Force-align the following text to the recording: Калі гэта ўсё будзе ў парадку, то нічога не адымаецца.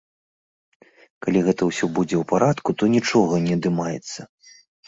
Калі 1.25 1.39
гэта 1.49 1.61
ўсё 1.69 1.85
будзе 1.99 2.15
ў 2.21 2.31
парадку, 2.33 2.69
то 2.81 2.93
нічога 2.97 3.33
не 3.47 3.53
адымаецца. 3.61 4.19